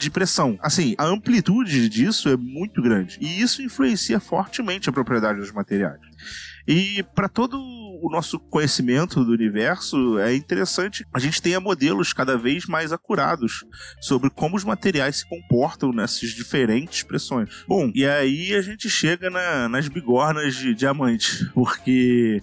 [0.00, 0.58] de pressão.
[0.62, 3.18] Assim, a amplitude disso é muito grande.
[3.20, 6.00] E isso influencia fortemente a propriedade dos materiais.
[6.66, 12.36] E para todo o nosso conhecimento do universo, é interessante a gente tenha modelos cada
[12.36, 13.64] vez mais acurados
[14.00, 17.64] sobre como os materiais se comportam nessas diferentes pressões.
[17.68, 22.42] Bom, e aí a gente chega na, nas bigornas de diamante, porque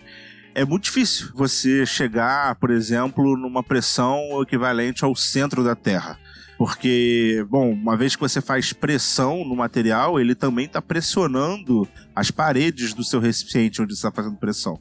[0.54, 6.20] é muito difícil você chegar, por exemplo, numa pressão equivalente ao centro da Terra.
[6.58, 12.32] Porque, bom, uma vez que você faz pressão no material, ele também está pressionando as
[12.32, 14.80] paredes do seu recipiente onde está fazendo pressão.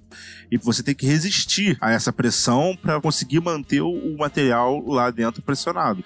[0.51, 5.43] E você tem que resistir a essa pressão para conseguir manter o material lá dentro
[5.43, 6.03] pressionado.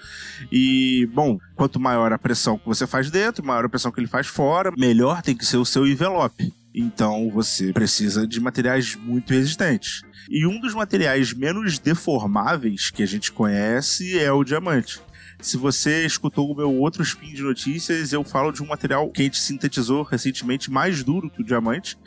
[0.51, 4.07] E, bom, quanto maior a pressão que você faz dentro, maior a pressão que ele
[4.07, 6.53] faz fora, melhor tem que ser o seu envelope.
[6.73, 10.01] Então você precisa de materiais muito resistentes.
[10.29, 14.99] E um dos materiais menos deformáveis que a gente conhece é o diamante.
[15.41, 19.21] Se você escutou o meu outro spin de notícias, eu falo de um material que
[19.21, 21.97] a gente sintetizou recentemente mais duro que o diamante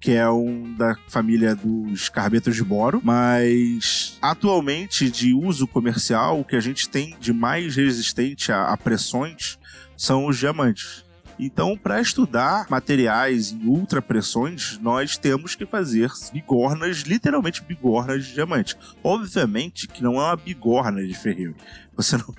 [0.00, 6.44] que é um da família dos carbetos de boro, mas atualmente de uso comercial, o
[6.44, 9.58] que a gente tem de mais resistente a, a pressões
[9.98, 11.04] são os diamantes.
[11.42, 18.76] Então, para estudar materiais em ultrapressões, nós temos que fazer bigornas, literalmente bigornas de diamante.
[19.02, 21.56] Obviamente que não é uma bigorna de ferreiro.
[21.96, 22.34] Você não,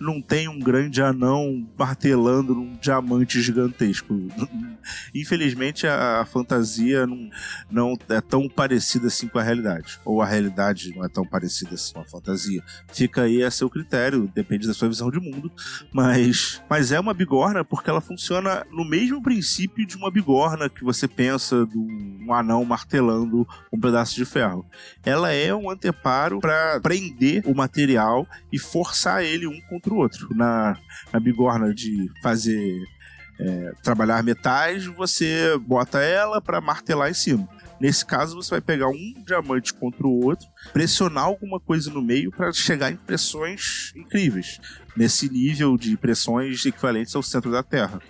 [0.00, 4.14] não tem um grande anão martelando num diamante gigantesco.
[5.14, 7.30] Infelizmente, a, a, fantasia não,
[7.70, 9.98] não é tão parecida assim com a realidade.
[10.04, 12.62] Ou a realidade não é tão parecida assim com a fantasia.
[12.92, 15.50] Fica aí a seu critério, depende da sua visão de mundo.
[15.92, 20.84] Mas, mas é uma bigorna porque ela funciona no mesmo princípio de uma bigorna que
[20.84, 24.64] você pensa de um anão martelando um pedaço de ferro.
[25.04, 29.96] Ela é um anteparo para prender o material e forçar forçar ele um contra o
[29.96, 30.28] outro.
[30.34, 30.76] Na,
[31.10, 32.78] na bigorna de fazer
[33.40, 37.48] é, trabalhar metais, você bota ela para martelar em cima.
[37.80, 42.30] Nesse caso, você vai pegar um diamante contra o outro, pressionar alguma coisa no meio
[42.30, 44.60] para chegar em pressões incríveis,
[44.96, 48.00] nesse nível de pressões equivalentes ao centro da Terra.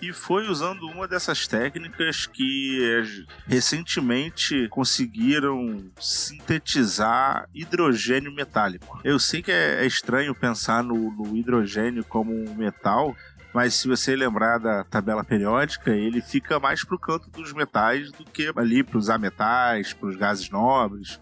[0.00, 9.00] E foi usando uma dessas técnicas que eh, recentemente conseguiram sintetizar hidrogênio metálico.
[9.04, 13.14] Eu sei que é, é estranho pensar no, no hidrogênio como um metal,
[13.52, 18.24] mas se você lembrar da tabela periódica, ele fica mais pro canto dos metais do
[18.24, 21.20] que ali para os ametais, para os gases nobres.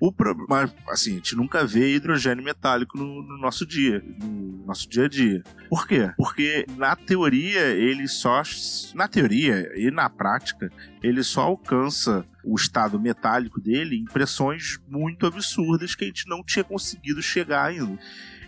[0.00, 4.88] O problema, assim, a gente nunca vê hidrogênio metálico no, no, nosso dia, no nosso
[4.88, 5.42] dia a dia.
[5.68, 6.10] Por quê?
[6.16, 8.42] Porque na teoria ele só,
[8.94, 10.70] na teoria e na prática,
[11.02, 16.44] ele só alcança o estado metálico dele em pressões muito absurdas que a gente não
[16.44, 17.98] tinha conseguido chegar ainda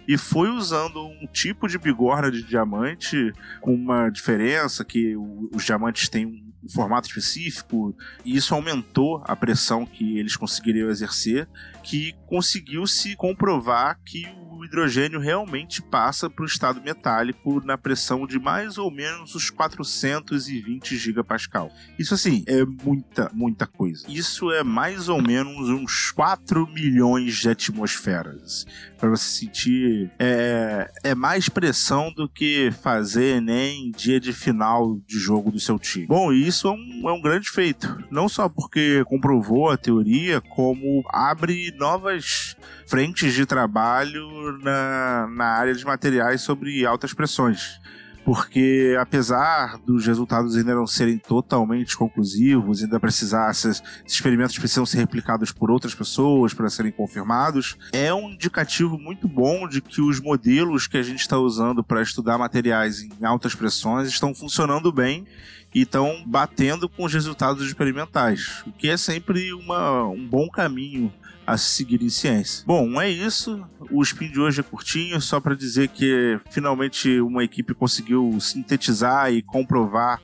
[0.09, 3.31] e foi usando um tipo de bigorna de diamante
[3.61, 5.15] com uma diferença que
[5.53, 10.91] os diamantes têm um um formato específico, e isso aumentou a pressão que eles conseguiriam
[10.91, 11.49] exercer,
[11.83, 14.27] que conseguiu-se comprovar que
[14.59, 19.51] o hidrogênio realmente passa para o estado metálico na pressão de mais ou menos os
[19.51, 21.71] 420 gigapascal.
[21.97, 24.05] Isso assim é muita, muita coisa.
[24.09, 28.67] Isso é mais ou menos uns 4 milhões de atmosferas.
[28.99, 35.19] Para você sentir é, é mais pressão do que fazer nem dia de final de
[35.19, 36.07] jogo do seu time.
[36.07, 37.97] Bom, isso é um, é um grande feito.
[38.11, 42.57] Não só porque comprovou a teoria, como abre novas
[42.87, 47.81] frentes de trabalho na, na área de materiais sobre altas pressões
[48.29, 54.99] porque apesar dos resultados ainda não serem totalmente conclusivos, ainda precisar, esses, experimentos precisam ser
[54.99, 60.21] replicados por outras pessoas para serem confirmados, é um indicativo muito bom de que os
[60.21, 65.27] modelos que a gente está usando para estudar materiais em altas pressões estão funcionando bem
[65.75, 71.11] e estão batendo com os resultados experimentais, o que é sempre uma, um bom caminho
[71.49, 72.63] a seguir em ciência.
[72.67, 73.67] Bom, é isso.
[73.91, 79.33] O spin de hoje é curtinho, só para dizer que finalmente uma equipe conseguiu sintetizar
[79.33, 80.21] e comprovar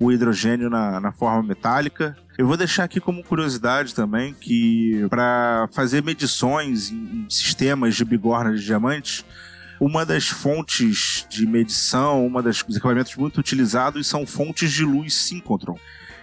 [0.00, 2.16] o hidrogênio na, na forma metálica.
[2.38, 8.54] Eu vou deixar aqui como curiosidade também que para fazer medições em sistemas de bigorna
[8.54, 9.26] de diamantes,
[9.78, 15.76] uma das fontes de medição, uma dos equipamentos muito utilizados são fontes de luz síncrotron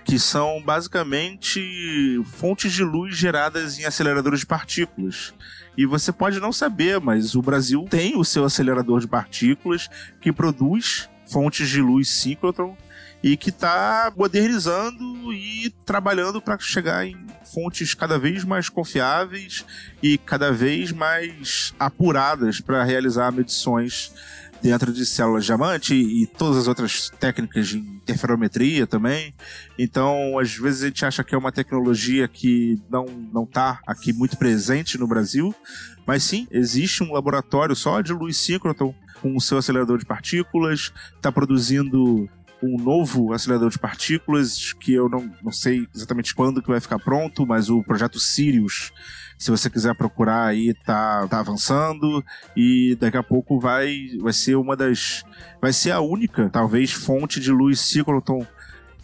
[0.10, 5.36] que são basicamente fontes de luz geradas em aceleradores de partículas.
[5.78, 9.88] E você pode não saber, mas o Brasil tem o seu acelerador de partículas
[10.20, 12.76] que produz fontes de luz síncrotron
[13.22, 19.64] e que está modernizando e trabalhando para chegar em fontes cada vez mais confiáveis
[20.02, 24.12] e cada vez mais apuradas para realizar medições
[24.62, 29.34] dentro de células diamante e, todas as outras técnicas de interferometria também.
[29.78, 34.12] Então, às vezes a gente acha que é uma tecnologia que não não está aqui
[34.12, 35.54] muito presente no Brasil,
[36.06, 40.94] mas sim, existe um laboratório só de luz síncrotron com o seu acelerador de partículas,
[41.16, 42.30] está produzindo
[42.62, 47.00] um novo acelerador de partículas que eu não, não sei exatamente quando que vai ficar
[47.00, 48.92] pronto, mas o projeto Sirius
[49.40, 52.24] se você quiser procurar aí, tá, tá avançando
[52.58, 55.24] e daqui a pouco vai, vai ser uma das.
[55.62, 58.46] Vai ser a única, talvez, fonte de luz cicloton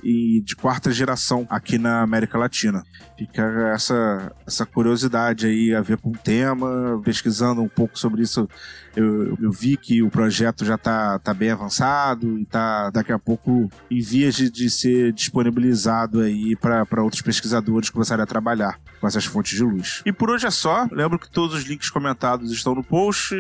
[0.06, 2.84] e de quarta geração aqui na América Latina.
[3.18, 3.42] Fica
[3.74, 8.48] essa, essa curiosidade aí a ver com o tema, pesquisando um pouco sobre isso,
[8.96, 13.18] eu, eu vi que o projeto já está tá bem avançado e está daqui a
[13.18, 19.08] pouco em vias de, de ser disponibilizado aí para outros pesquisadores começarem a trabalhar com
[19.08, 20.04] essas fontes de luz.
[20.06, 20.88] E por hoje é só.
[20.92, 23.36] Lembro que todos os links comentados estão no post.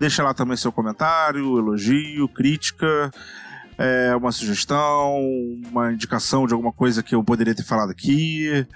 [0.00, 3.10] Deixa lá também seu comentário, elogio, crítica
[3.78, 5.18] é, uma sugestão,
[5.70, 8.66] uma indicação de alguma coisa que eu poderia ter falado aqui.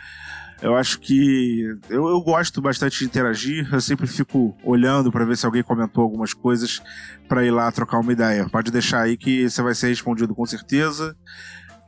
[0.63, 1.61] Eu acho que
[1.91, 3.69] eu, eu gosto bastante de interagir.
[3.71, 6.83] Eu sempre fico olhando para ver se alguém comentou algumas coisas
[7.29, 8.49] para ir lá trocar uma ideia.
[8.49, 11.15] Pode deixar aí que você vai ser respondido com certeza.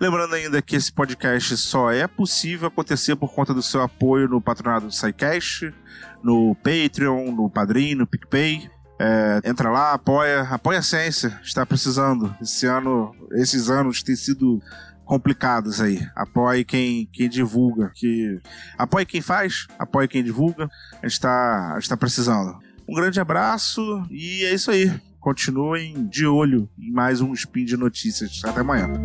[0.01, 4.41] Lembrando ainda que esse podcast só é possível acontecer por conta do seu apoio no
[4.41, 5.75] patronato do SciCast,
[6.23, 8.71] no Patreon, no Padrim, no PicPay.
[8.99, 12.35] É, entra lá, apoia, apoia a ciência, está precisando.
[12.41, 14.61] Esse ano, esses anos têm sido
[15.05, 16.07] complicados aí.
[16.15, 18.41] Apoie quem, quem divulga, que
[18.77, 20.69] apoie quem faz, apoie quem divulga.
[20.95, 22.59] A gente está tá precisando.
[22.89, 24.93] Um grande abraço e é isso aí.
[25.21, 28.41] Continuem de olho em mais um spin de notícias.
[28.45, 29.05] Até amanhã.